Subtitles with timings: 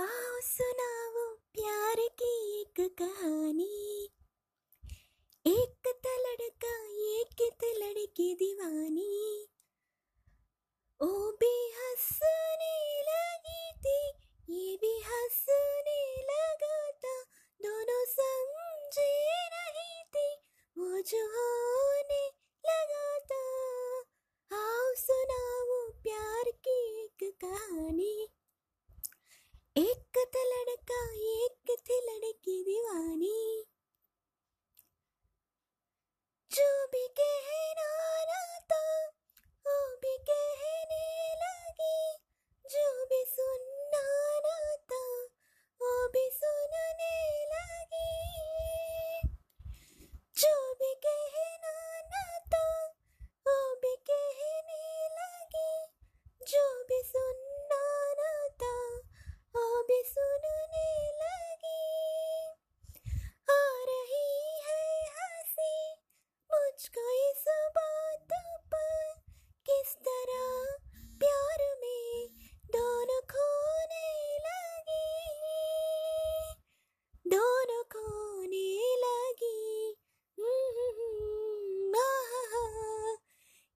[0.00, 4.04] आओ सुनाओ प्यार की एक कहानी।
[5.46, 6.74] एक था लड़का,
[7.20, 9.48] एक था लड़की दीवानी।
[11.00, 14.08] ओ भी हंसने लगी थी,
[14.54, 17.22] ये भी हंसने लगा था।
[17.62, 20.34] दोनों समझे नहीं थे,
[20.78, 21.26] वो जो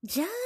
[0.04, 0.43] じゃあ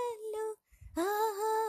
[0.00, 0.56] hacerlo.
[0.96, 1.59] Ah, ah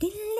[0.00, 0.33] Good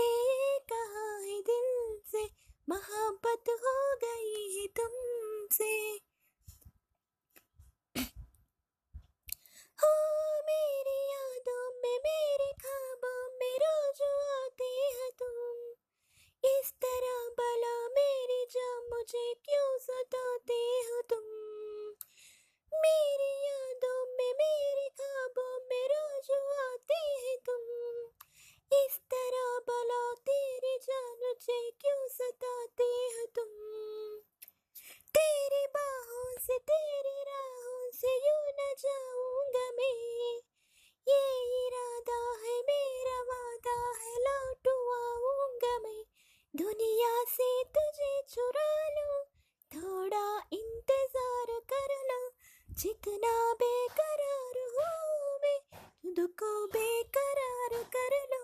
[56.40, 58.42] को बेकरार कर लो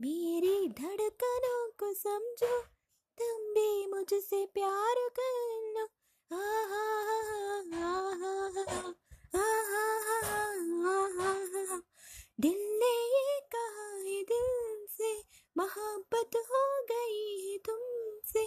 [0.00, 2.56] मेरी धड़कनों को समझो
[3.18, 5.38] तुम भी मुझसे प्यार कर
[5.74, 5.86] लो
[12.40, 15.12] दिल ने ये कहा है दिल से
[15.56, 18.46] मोहब्बत हो गई है तुमसे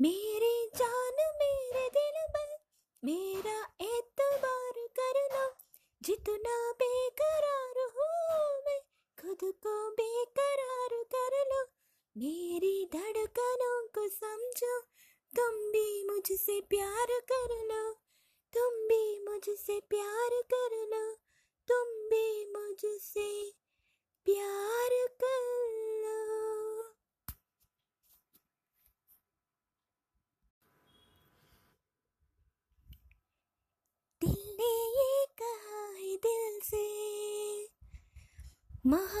[0.00, 2.56] मेरी जान मेरे दिल पर
[3.02, 5.46] मेरा एतबार कर लो
[6.02, 7.86] जितना बेकरार
[9.28, 11.62] खुद को बेकरार कर लो।
[12.16, 14.80] मेरी धड़कनों को समझो।
[15.36, 17.92] तुम भी मुझसे प्यार कर लो।
[18.52, 21.14] तुम भी मुझसे प्यार कर लो।
[21.68, 23.52] तुम भी मुझसे
[24.24, 25.68] प्यार कर
[26.04, 26.82] लो।
[34.20, 37.08] दिल ने ये कहा है दिल से।
[38.86, 39.17] महा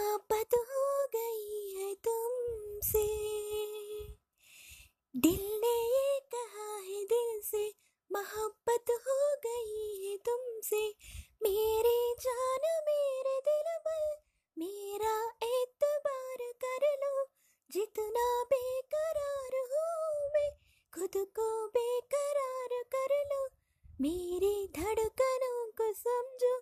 [24.00, 26.58] मेरी धड़कनों को समझो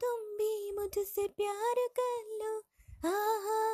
[0.00, 2.58] तुम भी मुझसे प्यार कर लो।
[3.04, 3.71] हाँ हा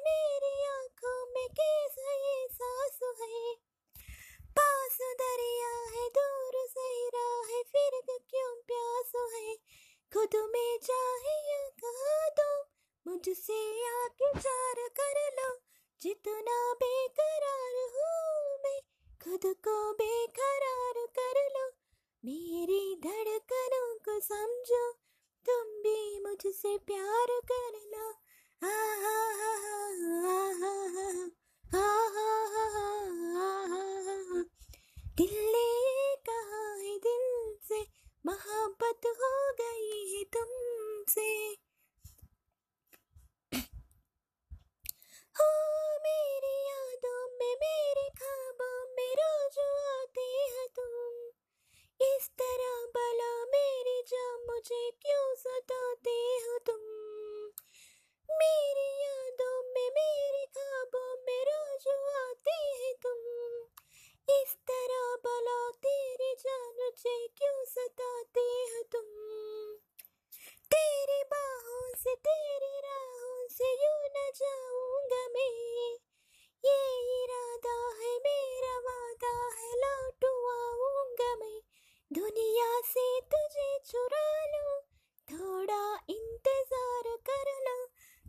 [0.00, 3.54] मेरी आँखों में कैसा ये सांस है?
[4.58, 8.00] पास दरिया है, दूर सहरा है, फिर
[8.30, 9.56] क्यों प्यास है?
[10.12, 12.64] खुद में चाहिए कहा दो,
[13.06, 15.58] मुझसे आके चार कर लो।
[16.02, 18.80] जितना बेकरार हूँ मैं,
[19.24, 21.66] खुद को बेकरार कर लो।
[22.24, 24.92] मेरी धड़कनों को समझो,
[25.46, 27.40] तुम भी मुझसे प्यार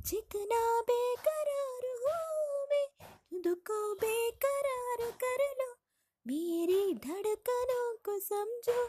[0.08, 1.86] जितना बेकरार
[2.70, 5.66] मैं खुद को बेकरार कर लो
[6.26, 8.86] मेरी धड़कनों को समझो,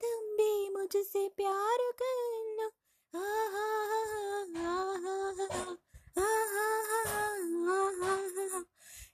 [0.00, 2.22] तुम भी मुझसे प्यार कर
[2.56, 2.70] लो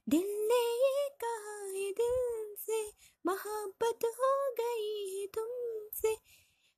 [0.08, 2.82] दिल ने ये कहा है, दिल से
[3.24, 6.16] मोहब्बत हो गई है तुमसे।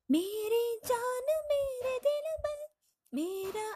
[0.09, 2.67] मेरी जान मेरे दिल पर,
[3.13, 3.69] मेरा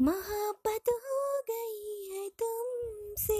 [0.00, 3.38] मोहब्बत हो गई है तुमसे।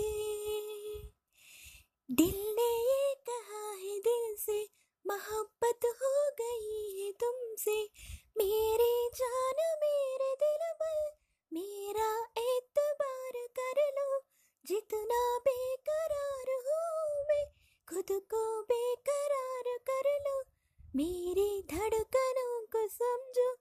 [2.10, 4.68] दिल ने ये कहा है दिल से
[5.06, 7.90] मोहब्बत हो गई है तुमसे।
[8.36, 11.16] मेरी जान, मेरे दिल पर
[11.52, 14.20] मेरा एतबार कर लो।
[14.64, 17.46] जितना बेकरार हूँ मैं,
[17.88, 20.42] खुद को बेकरार कर लो।
[20.96, 23.54] मेरी धड़कनों को समझो,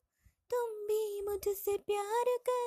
[0.52, 2.67] तुम भी मुझसे प्यार कर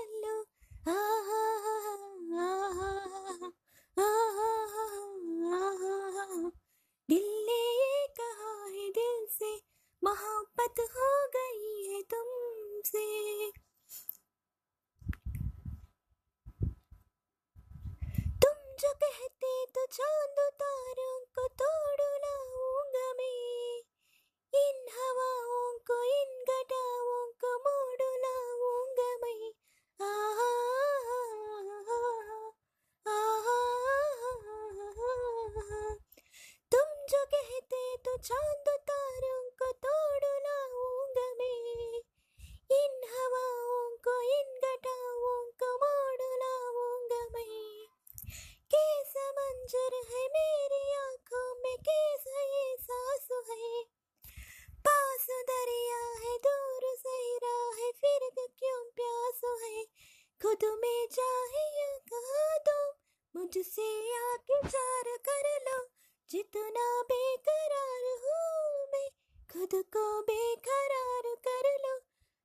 [19.92, 21.89] चाँद तारों को तोड़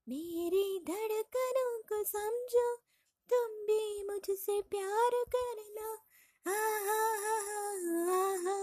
[0.10, 2.76] मेरी धड़कनों को समझो
[3.30, 5.88] तुम भी मुझसे प्यार करना।
[6.48, 8.55] आ हा हा हा हा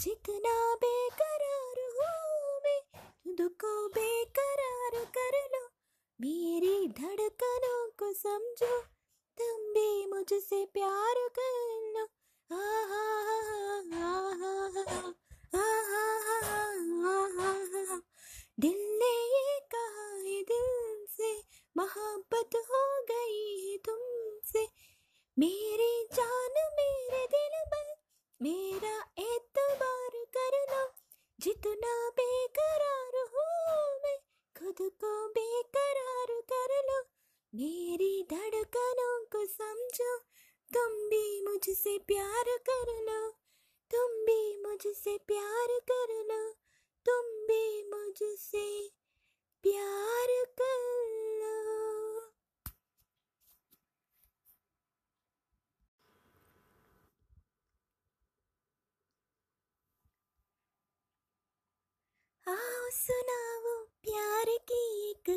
[0.00, 2.08] चिकना बेकरार हुआ
[2.64, 5.60] मैं खुद को बेकरार कर लो
[6.20, 8.76] मेरी धड़कनों को समझो
[9.38, 11.56] तुम भी मुझसे प्यार कर
[11.94, 12.06] लो
[18.60, 18.85] दिल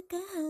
[0.10, 0.49] kau.